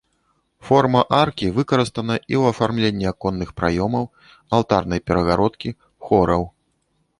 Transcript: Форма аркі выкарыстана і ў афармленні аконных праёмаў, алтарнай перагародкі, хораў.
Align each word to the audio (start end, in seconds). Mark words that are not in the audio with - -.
Форма 0.69 1.01
аркі 1.17 1.47
выкарыстана 1.57 2.15
і 2.17 2.21
ў 2.21 2.43
афармленні 2.55 3.05
аконных 3.13 3.53
праёмаў, 3.61 4.09
алтарнай 4.59 5.05
перагародкі, 5.11 5.69
хораў. 6.09 6.43